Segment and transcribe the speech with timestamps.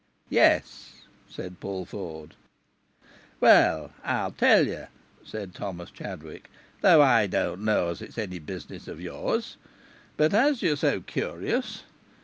[0.31, 2.33] "Yes," said Paul Ford.
[3.39, 4.85] "Well, I'll tell ye,"
[5.23, 6.49] said Thomas Chadwick
[6.81, 9.57] "though I don't know as it's any business of yours.
[10.17, 11.83] But, as you're so curious!...